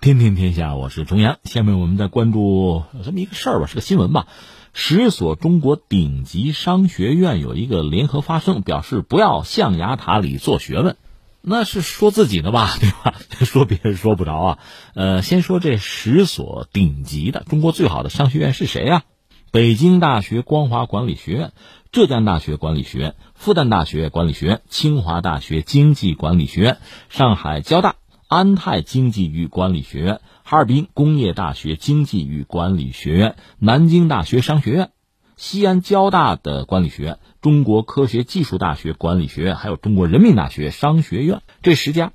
[0.00, 1.36] 天天天下，我是重阳。
[1.44, 4.28] 下面我们再关注这么一个事儿吧，是个新闻吧。
[4.72, 10.96] 十所中国顶级商学院有一个联合发声，表示不要象牙塔里做学问。
[11.42, 13.14] 那是说自己的吧， 对吧？
[13.44, 14.58] 说别人说不着啊。
[14.94, 19.02] 呃，先说这十所顶级的中国最好的商学院是谁呀？
[19.50, 21.52] 北京大学光华管理学院、
[21.92, 26.78] 浙江大学管理学院、复旦大学管理学院、清华大学经济管理学院、
[27.10, 27.96] 上海交大。
[28.30, 34.90] 安泰经济与管理学院、哈尔滨工业大学经济与管理学院、南京大学商学院、
[35.36, 42.12] 西安交大的管理学院、中国科学技术大学管理学院，还有中国人民大学商学院，这十家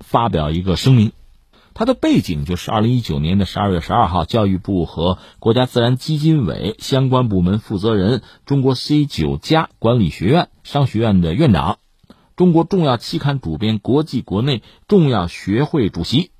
[0.00, 1.12] 发表一个声明。
[1.72, 11.78] 它的背景就是二零一九年的十二月十二号，教育部和国家自然基金委相关部门负责人、中国 C 九家管理学院商学院的院长。
[12.36, 16.32] 中国重要期刊主编、国际国内重要学会主席，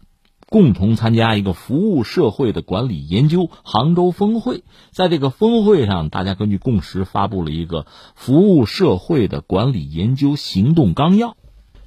[0.47, 4.63] 共同参加一个服务社会的管理研究杭州峰会。
[4.91, 11.35] 在这个峰会上，大家根据共识发布了一个服务社会的管理研究行动纲要。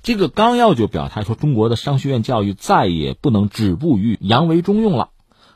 [0.02, 5.10] 这个纲要就表态说，中国的商学院教育再也不能止步于扬为中用了。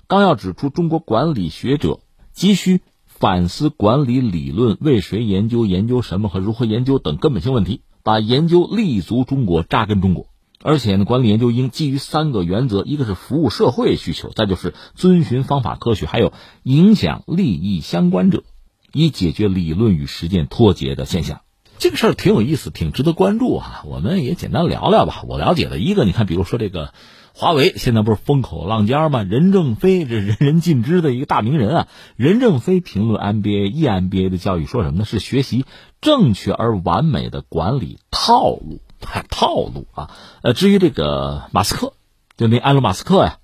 [0.06, 2.02] 纲要指出，中国管理学者
[2.34, 7.82] 急需反思管理理论为谁研究、研究什么和如何研究等根本性问题。
[8.04, 10.28] 把研究立足中国，扎根中国，
[10.62, 18.44] 而且呢，管理研究应基于三个原则：一个是服务社会需求，再就是遵循方法科学，还有影响利益相关者，
[18.92, 21.42] 以解决理论与实践脱节的现象。
[21.80, 23.84] 这个事儿挺有意思，挺值得关注啊！
[23.86, 25.24] 我们也简单聊聊吧。
[25.28, 26.94] 我了解的一个，你看，比如说这个
[27.36, 29.24] 华为，现在不是风口浪尖吗？
[29.24, 31.88] 任正非这人人尽知的一个大名人啊。
[32.16, 35.06] 任正非评论 MBA、EMBA 的教育说什么呢？
[35.06, 35.66] 是学习。
[36.00, 38.82] 正确而完美的管理套路，
[39.30, 40.12] 套路啊！
[40.44, 41.94] 呃，至于这个马斯克，
[42.38, 43.38] 就那埃隆·马斯克呀，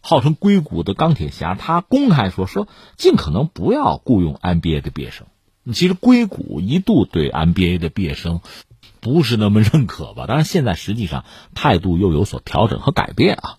[0.00, 5.26] 号称硅谷的钢铁侠，他公开说说尽可能不要雇佣 MBA 的毕业生。
[5.72, 8.40] 其实硅谷一度对 MBA 的毕业生
[9.04, 10.26] 不是那么认可吧？
[10.26, 13.58] 当然，现在实际上态度又有所调整和改变啊。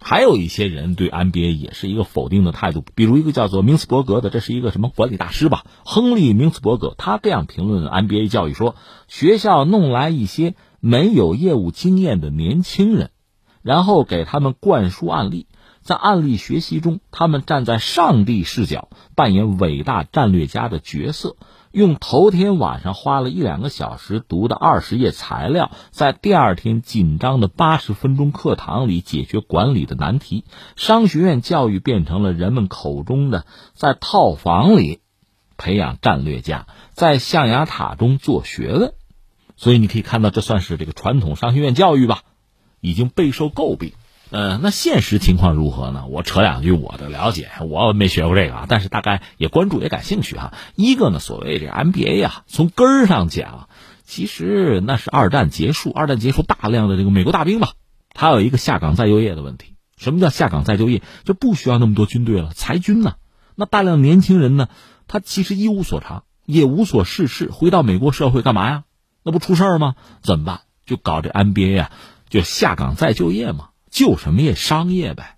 [0.00, 5.64] 还有一些人对 MBA 也是一个否定的态度，比如一个叫做明斯伯格的，这是一个什么管理大师吧？
[5.84, 8.74] 亨利·明斯伯格，他这样评论 MBA 教育说：
[9.06, 13.12] 学校弄来一些没有业务经验的年轻人，
[13.62, 15.46] 然后给他们灌输案例，
[15.82, 21.36] 在案例学习中，他们站在上帝视角，扮演伟大战略家的角色。
[21.74, 30.44] 用头天晚上花了一两个小时读的二十页材料，在第二天紧张的八十分钟课堂里解决管理的难题。
[30.76, 35.00] 商学院教育变成了人们口中的在套房里
[35.56, 38.94] 培养战略家，在象牙塔中做学问。
[39.56, 42.22] 所以你可以看到，这算是这个传统商学院教育吧，
[42.80, 43.94] 已经备受诟病。
[44.30, 46.06] 呃，那现实情况如何呢？
[46.08, 50.52] 我扯两句我的了解，我没学过这个啊，但是大概也关注也感兴趣哈。
[50.74, 53.68] 一个呢，所谓这 MBA 啊，从根儿上讲，
[54.04, 57.74] 其实那是二战结束，二战结束大量的这个美国大兵吧，
[58.12, 59.74] 他有一个下岗再就业的问题。
[59.96, 61.02] 什么叫下岗再就业？
[61.24, 63.14] 就不需要那么多军队了，裁军呢？
[63.54, 64.68] 那大量年轻人呢，
[65.06, 68.84] 他其实一无所长，也无所事事，回到美国社会干嘛呀？
[69.22, 69.94] 那不出事儿吗？
[70.22, 70.62] 怎么办？
[70.86, 71.90] 就搞这 MBA 啊，
[72.28, 73.68] 就下岗再就业嘛。
[73.94, 75.36] 就什么业商业呗，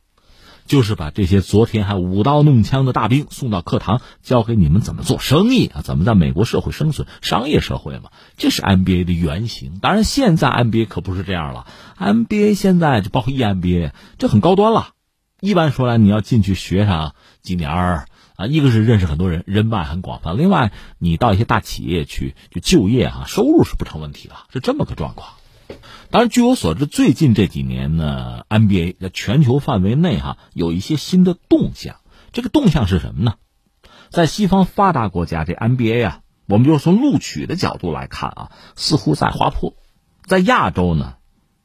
[0.64, 8.08] 就是把这些昨天还舞刀弄枪的大兵送到课堂，教给你们怎么做生意啊，怎么在美国社会生存，商业社会嘛，
[8.38, 9.78] 这是 MBA 的原型。
[9.82, 11.66] 当然，现在 MBA 可不是这样了
[11.98, 14.94] ，MBA 现在就包括 EMBA，这很高端了。
[15.42, 18.06] 一般说来，你要进去学上几年儿
[18.36, 25.28] 啊，一个是认识很多人，人脉很广泛；另外，你到一些大企业去就就业啊，收入是不成问题的，是这么个状况。
[26.10, 31.96] 当然，据我所知，最近这几年呢，NBA 在全球范围内哈有一些新的动向。
[32.32, 33.34] 这个动向是什么呢？
[34.10, 39.74] 在西方发达国家，这 NBA 啊，我们就从录取的角度来看啊，似乎在滑坡。
[40.24, 41.14] 在亚洲呢，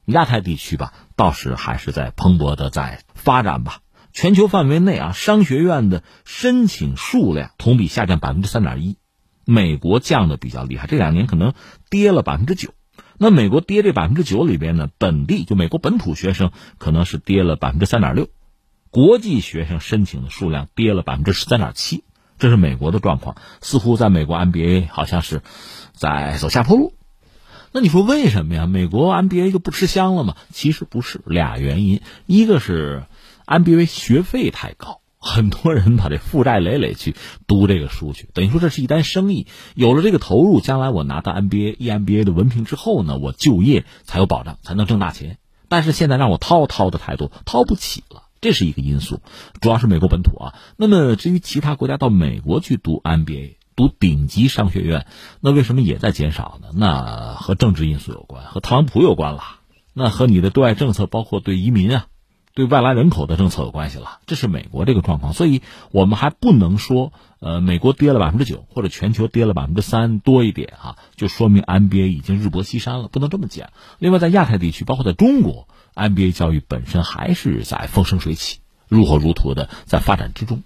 [0.06, 3.82] 亚太地区吧，倒是还是在蓬勃的在发展吧。
[4.12, 8.97] 全球范围内啊，商学院的申请数量同比下降百分之三点一，
[9.46, 11.54] 美国降的比较厉害，这两年可能
[11.90, 12.74] 跌了百分之九。
[13.23, 18.29] 那美国跌这百分之九里边呢，本地就美国本土学生可能是跌了百分之三点六，
[18.90, 22.03] 国际学生申请的数量跌了百分之十三点七，
[22.40, 23.35] 这是美国的状况。
[23.62, 25.44] 似乎在美国 MBA 好像是
[25.94, 26.96] 在走下坡路。
[27.72, 28.66] 那你说为什么呀？
[28.66, 30.35] 美国 MBA 就不吃香了吗？
[30.50, 33.03] 其实不是，俩原因，一个是
[33.46, 35.00] MBA 学费太高。
[35.23, 37.16] 很多人把这负债累累去
[37.46, 39.46] 读这个书去，等于说这是一单生意。
[39.76, 45.38] 有了这个投入，将来我拿到 MBA、EMBA 的文凭之后呢，我就业才有保障，才能挣大钱。
[45.70, 49.22] 但是现在让我掏掏的太多，掏不起了，这是一个因素，
[49.62, 50.56] 主要是美国本土啊。
[50.76, 55.06] 那么至于其他国家到美国去读 MBA、读顶级商学院，
[55.40, 56.70] 那为什么也在减少呢？
[56.73, 59.44] 那和政治因素有关，和特朗普有关了，
[59.94, 62.08] 那和你的对外政策，包括对移民啊。
[62.53, 65.62] 对外来人口的政策有关系了，这是美国这个状况，所以
[65.92, 73.70] 我们还不能说，呃，美国跌了百分之九，或者全球跌了百分之三多一点哈，就说明 MBA 已经日薄西山了，不能这么讲。
[74.00, 78.59] 另外，在亚太地区，包括在中国，MBA 教育本身还是在风生水起、
[78.90, 80.64] 如火如荼的在发展之中。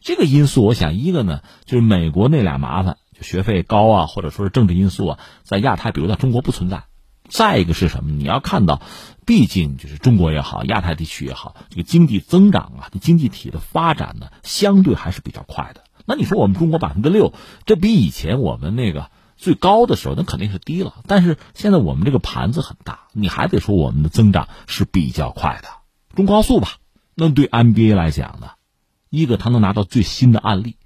[0.00, 6.84] 这个因素，我想一个呢，就是美国那俩麻烦，就学费高啊，或者说是政治因素啊，在亚太，比如在中国不存在。
[7.28, 8.12] 再一个是什么？
[8.12, 8.80] 你要看到，
[9.28, 15.84] 毕竟就是中国也好，亚太地区也好，这个经济增长啊，这经济体的发展呢，相对还是比较快的。
[16.06, 17.34] 那你说我们中国百分之六，
[17.66, 20.94] 这比以前我们那个最高的时候，那肯定是低了。
[21.06, 25.68] 但是现在我们这个盘子很大，你还得说我们的增长是比较快的。
[26.16, 26.78] 中高速吧，
[27.14, 28.52] 那对 NBA 来讲呢，
[29.10, 30.76] 一个他能拿到最新的案例。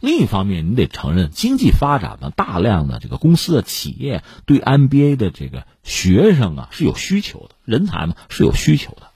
[0.00, 9.10] 另一方面，你得承认，经济发展嘛，大量的这个公司的企业对 MBA 的这个学生啊是有需求的，人才嘛是有需求的，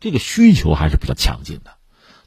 [0.00, 1.72] 这个需求还是比较强劲的。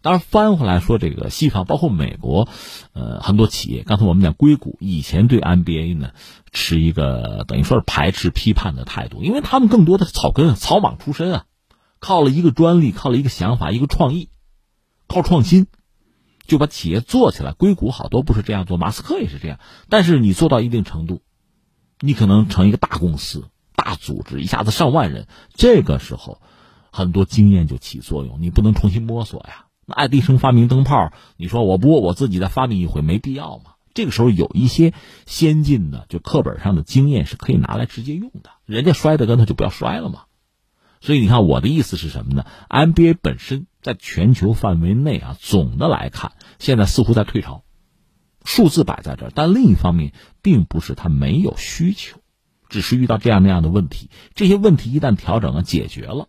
[0.01, 2.47] 当然，翻回来说，这个西方包括美国，
[2.93, 6.11] 呃，很多企业，刚才我们讲硅谷，以前对 MBA 呢
[6.51, 11.45] 持一个等于说是排斥批判的态度，因为他们更多的是草根草莽出身啊，
[11.99, 14.29] 靠了一个专利，靠了一个想法，一个创意，
[15.07, 15.65] 靠创新。
[16.47, 19.59] 就把企业做起来，硅谷好多不是这样做，马斯克也是这样。
[19.89, 21.21] 但是你做到一定程度，
[22.00, 23.45] 你可能成一个大公司、
[23.75, 26.42] 大组织，一下子上万人，这个时候
[26.92, 29.65] 很多经验就起作用，你不能重新摸索呀。
[29.86, 33.71] 那爱迪生发明灯泡，你说我不我自己再发明一回，没必要嘛。
[33.94, 34.94] 这个时候有一些
[35.25, 40.24] 先进的，就课本上的经验是可以拿来直接用的，人家摔的跟头就不要摔了嘛。
[41.01, 47.63] 所以你看，我的意思是什么呢？MBA 本身在全球范围内啊，总的来看，现在似乎在退潮，
[48.44, 52.19] 数字摆在这儿，但另一方面，并不是它没有需求，
[52.69, 54.10] 只是遇到这样那样的问题。
[54.34, 56.28] 这些问题一旦调整了、解决了，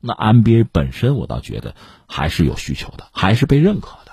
[0.00, 1.74] 那 MBA 本身，我倒觉得
[2.06, 4.12] 还是有需求的，还是被认可的。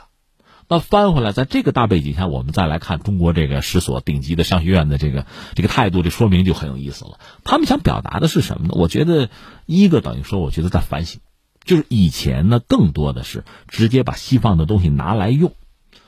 [0.68, 7.20] 那翻回来，在这个大背景下，我们再来看中国这个十所顶级的商学院的这个这个态度，这说明就很有意思了。
[7.44, 8.74] 他们想表达的是什么呢？
[8.74, 9.30] 我觉得
[9.68, 11.22] 一个等于说，我觉得在反省，
[11.66, 15.54] 就是以前呢，更多的是直接把西方的东西拿来用。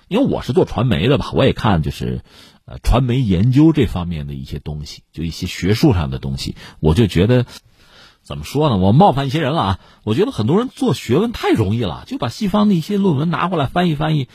[0.08, 2.22] 因为我是做传媒的吧，我也看就是
[2.66, 7.46] 呃传媒研究这方面的一些东西，就一些学术上的东西，我就觉得。
[8.24, 8.76] 怎么说呢？
[8.76, 9.80] 我冒犯一些人了啊！
[10.04, 14.28] 我觉得很多人做学问太容易了，就把西方的一些论文拿过来翻译翻译，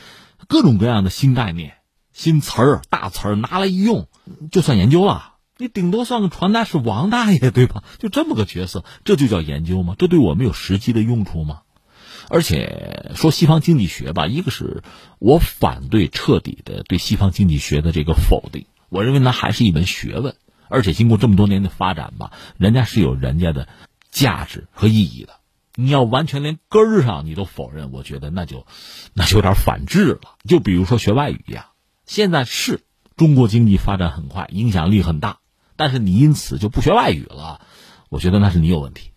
[0.48, 1.74] 各种各样的新概念、
[2.10, 4.08] 新词儿、大词儿拿来一用，
[4.50, 5.31] 就算研究了。
[5.62, 7.84] 你顶多算个传达室王大爷，对吧？
[8.00, 9.94] 就这么个角色，这就叫研究吗？
[9.96, 11.60] 这对我们有实际的用处吗？
[12.28, 14.82] 而且说西方经济学吧，一个是
[15.20, 20.34] 我反对彻底的对西方经济学的这个否定，我认为那还是一门学问。
[20.68, 23.68] 而且经过这么多年的发展吧，人家是有人家的
[24.10, 25.34] 价值和意义的。
[25.76, 28.66] 你要完全连根儿上你都否认，我觉得那就
[29.14, 30.20] 那就有点反智了。
[30.48, 31.66] 就比如说学外语一样，
[32.04, 32.80] 现在是
[33.16, 35.38] 中国经济发展很快，影响力很大，
[35.76, 37.60] 但是你因此就不学外语了，
[38.08, 39.10] 我觉得那是你有问题。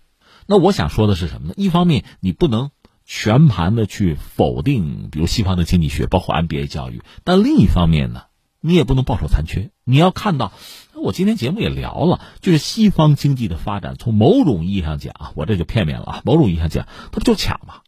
[0.48, 1.54] 那我想说的是什么呢？
[1.58, 2.72] 一方面你不能
[3.06, 8.24] 全盘的去否定，比如西方的经济学，包括 MBA 教育，但另一方面呢？
[8.62, 10.52] 你也不能抱守残缺，你要看到，
[10.96, 17.82] 我今天节目也聊了，就是西方经济的发展，从某种意义上讲，我这就片面了啊，某种意义上讲，它不就抢吗？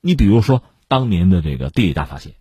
[0.00, 2.32] 你比如说当年的这个地理大发现，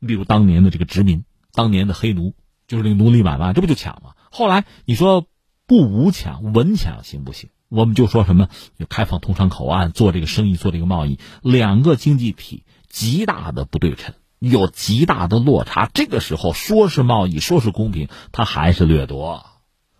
[0.00, 2.34] 你比如当年的这个殖民，当年的黑奴，
[2.66, 4.12] 就是那个奴隶买卖，这不就抢吗？
[4.30, 5.26] 后来你说
[5.66, 7.50] 不武抢，文抢行不行？
[7.68, 8.48] 我们就说什么，
[8.88, 14.14] 开放通商口岸，做这个生意，做这个贸易，两个经济体极大的不对称。
[14.38, 19.46] 有极大的落差，这个时候说是贸易，说是公平，它还是掠夺。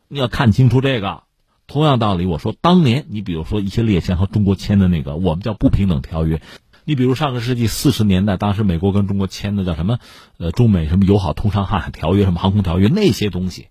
[0.09, 1.23] 你要看清楚这个。
[1.69, 6.41] 同样道理，我说当年你比如说一些列强和中国签的那个我们叫不平等条约，
[6.89, 9.99] 你比如上个世纪四十年代，当时美国跟中国签的叫什么？
[10.39, 13.71] 呃，中美什么友好通商航海条约，什么航空条约那些东西，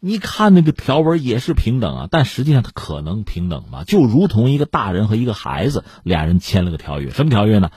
[0.00, 3.84] 你看那个条文也是平等啊，但实际上它可能平等吗？
[3.84, 7.70] 就如同一个大人和一个孩子俩人签了个条约，什么条约呢？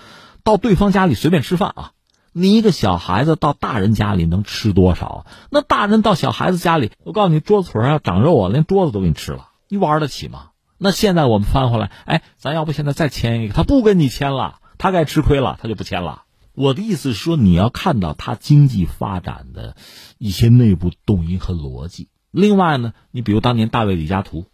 [0.46, 1.92] 到对方家里随便吃饭啊。
[2.32, 5.26] 你一个小孩子到大人家里能吃多少？
[5.50, 10.52] 那大人到小孩子家里，我告诉你，桌子腿上长肉啊，连桌子都给你吃了，你玩得起吗？
[10.78, 13.54] 那现在我们翻回来，哎，咱要不现在再签一个？
[13.54, 16.24] 他不跟你签了，他该吃亏了，他就不签了。
[16.56, 19.76] 我的意思是说，你要看到他经济发展的
[20.18, 22.10] 一些内部动因和逻辑。
[22.32, 24.46] 另外呢，你比如当年大卫李嘉图，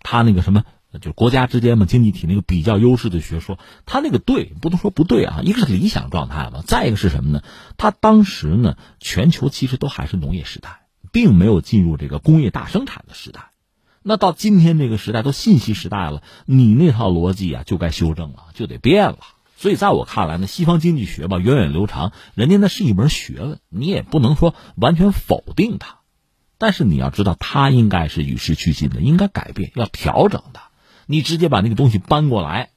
[0.00, 0.64] 他那个什么
[1.00, 5.40] 就国家之间嘛，经济体那个比较优势的学说，他那个对，不能说不对啊。
[5.42, 7.42] 一个是理想状态嘛，再一个是什么呢？
[7.76, 13.50] 他当时呢，全球其实都还是农业时代，并没有进入这个工业大生产的时代。
[14.02, 19.18] 那到今天这个时代都信息时代了，你那套逻辑啊就该修正了，就得变了。
[19.60, 25.98] 所以在我看来呢，西方经济学吧源远流长，人家那是一门学问，你也不能说完全否定它。
[26.56, 30.60] 但是你要知道，它应该是与时俱进的，应该改变、要调整的。
[31.04, 32.70] 你直接把那个东西搬过来，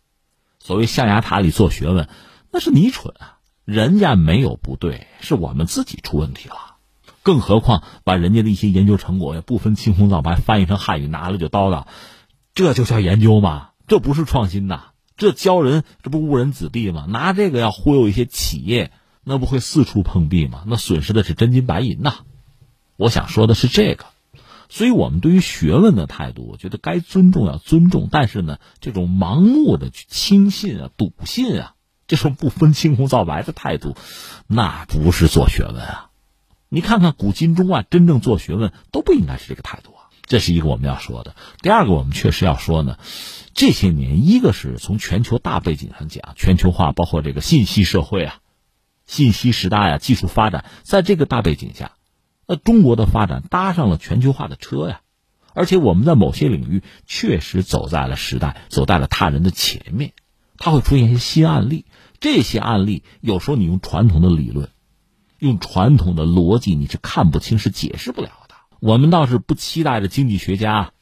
[0.59, 2.09] 所谓象牙塔里做学问，
[2.51, 3.39] 那是你蠢啊！
[3.63, 6.55] 人家没有不对，是我们自己出问题了。
[7.21, 11.85] 更何况把人家的一些研究成果也不分青红皂白翻译成汉语拿了就叨叨，
[12.53, 13.69] 这就叫研究吗？
[13.87, 14.87] 这不是创新呐！
[15.17, 17.05] 这教人这不误人子弟吗？
[17.09, 18.91] 拿这个要忽悠一些企业，
[19.23, 20.63] 那不会四处碰壁吗？
[20.67, 22.19] 那损失的是真金白银呐！
[22.95, 24.05] 我想说的是这个。
[24.69, 31.75] 所以，我们对于学问的态度，我觉得该尊重要尊重，但是呢，这种盲目的去轻信啊、笃信啊，
[32.07, 33.95] 这种不分青红皂白的态度，
[34.47, 36.09] 那不是做学问啊！
[36.69, 40.09] 你看看古今中外，真正做学问都不应该是这个态度啊！
[40.23, 41.35] 这是一个我们要说的。
[41.61, 42.97] 第二个，我们确实要说呢，
[43.53, 48.39] 这些年，一个是从全球大背景上讲，全球化包括这个信息社会啊、
[49.05, 51.91] 信息时代啊、技术发展，在这个大背景下。
[52.47, 55.01] 那中国的发展搭上了全球化的车呀，
[55.53, 60.13] 而且我们在某些领域确实走在了时代，走在了他人的前面。
[60.57, 61.85] 它会出现一些新案例，
[62.19, 64.69] 这些案例有时候你用传统的理论，
[65.39, 68.55] 用传统的逻辑你是看不清，是解释不了的。
[68.79, 70.92] 我们倒是不期待着经济学家、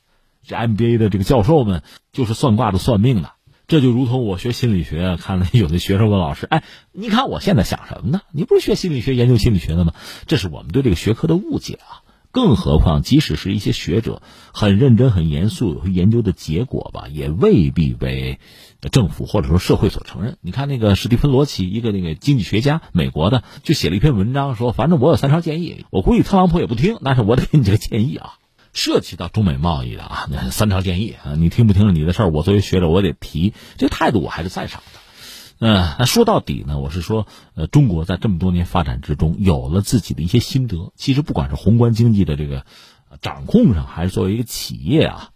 [0.46, 3.32] 这 MBA 的这个教授们就是算卦的算命的。
[3.68, 8.22] 这就如同我学心理学，看了有的学生问老师：“哎，你看我现在想什么呢？
[8.34, 9.94] 你不是学心理学、研究心理学的吗？”
[10.28, 12.04] 这是我们对这个学科的误解啊！
[12.34, 14.22] 更何况，即使是一些学者
[14.54, 18.40] 很认真、很严肃，有研究的结果吧，也未必被
[18.92, 20.38] 政府或者说社会所承认。
[20.42, 28.34] 你看那个史蒂芬·罗奇，一个那个经济学家，美国的，就写了一篇文章，说：“反正我有三条建议，我估计特朗普也不听，但是我得给你这个建议啊。”
[28.74, 32.30] 涉及到中美贸易的啊，那三条建议啊，你听不听你的事儿。
[32.30, 35.00] 我作为学者，我得提这个态度，我还是在场的。
[35.60, 40.94] 嗯，那说到底呢，我是说，呃，中国在这么多年发展之中，有了自己的一些心得。
[40.96, 42.66] 其实不管是宏观经济的这个
[43.22, 45.30] 掌控上，还是作为一个企业啊，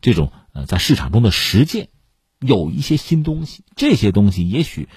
[0.00, 1.88] 这种呃在市场中的实践，
[2.40, 3.64] 有一些新东西。
[3.76, 4.88] 这些东西也许。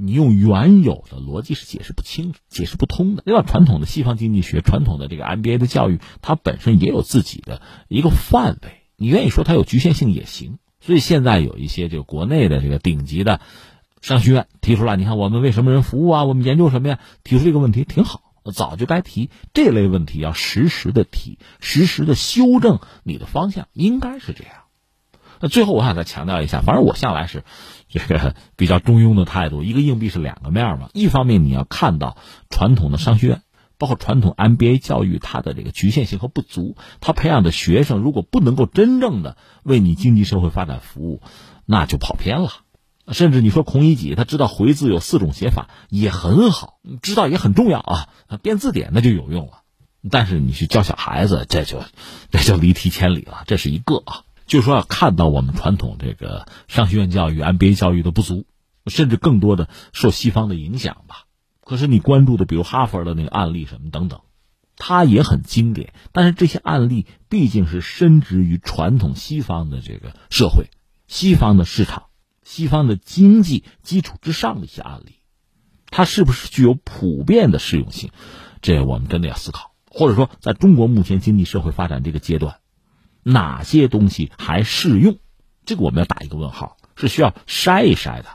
[0.00, 3.24] 你用原有的逻辑是解释不清、解释不通的。
[3.26, 8.82] 另外，传统的西方经济学、传统的这个 MBA 的教育，它本身也有自己的一个范围。
[8.96, 10.60] 你愿意说它有局限性也行。
[10.80, 13.40] 所以现在有一些这个国内的这个顶级的
[14.00, 16.22] 商学院提出来，你看我们为什么人服务啊？
[16.22, 17.00] 我们研究什么呀？
[17.24, 18.22] 提出这个问题挺好，
[18.54, 24.52] 早就该提这类问题，要实时的提，实时的修正你的方向，应该是这样。
[25.40, 27.42] 那最后我想再强调一下，反正我向来是。
[27.88, 30.90] 这个比较中庸的态度，一个硬币是两个面嘛。
[30.92, 32.16] 一方面你要看到
[32.50, 33.42] 传统的商学院，
[33.78, 41.22] 包括传统 MBA 教育，它的这个局限性和不足，它培养的学生如果不能够真正的为你经济社会发展服务，
[41.64, 42.50] 那就跑偏了。
[43.10, 48.08] 甚至你说孔乙己他知道回字有四种写法也很好，知道也很重要啊，
[48.42, 49.62] 编字典那就有用了。
[50.10, 51.82] 但是你去教小孩子，这就
[52.30, 53.44] 这就离题千里了。
[53.46, 54.24] 这是一个啊。
[54.48, 58.46] 就说要看到我们传统这个商学院教育、MBA 教育的不足，
[58.86, 61.26] 甚至更多的受西方的影响吧。
[61.60, 64.22] 可是你关注的，比如哈佛的那个案例什么等等，
[64.76, 65.92] 它也很经典。
[66.12, 70.70] 但是这些案例毕竟是深植于传统西方的这个社会、
[71.06, 72.04] 西方的市场、
[72.42, 75.16] 西方的经济基础之上的一些案例，
[75.90, 78.10] 它是不是具有普遍的适用性？
[78.62, 79.74] 这我们真的要思考。
[79.90, 82.60] 或者说，在中国目前经济社会发展这个阶段。
[83.28, 85.18] 哪些东西还适用？
[85.66, 88.28] 这个我们要打一个问号，是需要筛一筛的，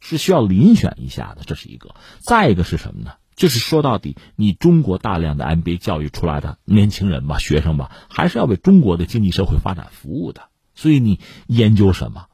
[0.00, 1.94] 是需要遴选一下的，这是一个。
[2.20, 3.12] 再一个是什么呢？
[3.36, 10.50] 就是说到底，你中国大量的 MBA 教育出来的年轻人吧、学生吧，还是要为中国的经济社会发展服务的。
[10.74, 12.26] 所以你研究什么，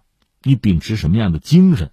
[0.43, 1.93] 你秉持什么样的精神，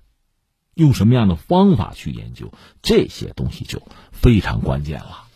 [0.73, 5.26] 用什么样的方法去研究，这些东西就非常关键了。